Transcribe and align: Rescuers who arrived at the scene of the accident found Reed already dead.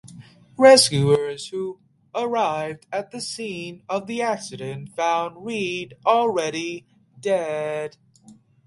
Rescuers 0.57 1.49
who 1.49 1.79
arrived 2.15 2.87
at 2.91 3.11
the 3.11 3.21
scene 3.21 3.83
of 3.87 4.07
the 4.07 4.19
accident 4.23 4.89
found 4.95 5.45
Reed 5.45 5.93
already 6.07 6.87
dead. 7.19 7.97